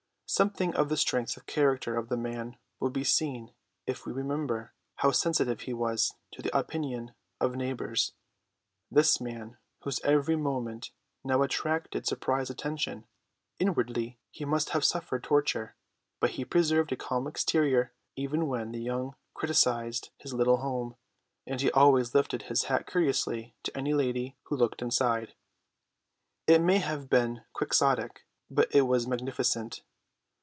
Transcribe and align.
Something 0.33 0.73
of 0.75 0.87
the 0.87 0.95
strength 0.95 1.35
of 1.35 1.45
character 1.45 1.97
of 1.97 2.07
the 2.07 2.15
man 2.15 2.55
will 2.79 2.89
be 2.89 3.03
seen 3.03 3.51
if 3.85 4.05
we 4.05 4.13
remember 4.13 4.71
how 4.95 5.11
sensitive 5.11 5.59
he 5.59 5.73
was 5.73 6.15
to 6.31 6.41
the 6.41 6.57
opinion 6.57 7.13
of 7.41 7.57
neighbours: 7.57 8.13
this 8.89 9.19
man 9.19 9.57
whose 9.81 9.99
every 10.05 10.37
movement 10.37 10.91
now 11.21 11.41
attracted 11.41 12.07
surprised 12.07 12.49
attention. 12.49 13.05
Inwardly 13.59 14.19
he 14.29 14.45
must 14.45 14.69
have 14.69 14.85
suffered 14.85 15.21
torture; 15.25 15.75
but 16.21 16.29
he 16.29 16.45
preserved 16.45 16.93
a 16.93 16.95
calm 16.95 17.27
exterior 17.27 17.91
even 18.15 18.47
when 18.47 18.71
the 18.71 18.79
young 18.81 19.15
criticised 19.33 20.11
his 20.17 20.33
little 20.33 20.59
home, 20.61 20.95
and 21.45 21.59
he 21.59 21.69
always 21.73 22.15
lifted 22.15 22.43
his 22.43 22.63
hat 22.63 22.87
courteously 22.87 23.53
to 23.63 23.77
any 23.77 23.93
lady 23.93 24.37
who 24.43 24.55
looked 24.55 24.81
inside. 24.81 25.33
It 26.47 26.61
may 26.61 26.77
have 26.77 27.09
been 27.09 27.41
Quixotic, 27.51 28.21
but 28.49 28.73
it 28.73 28.83
was 28.83 29.05
magnificent. 29.05 29.81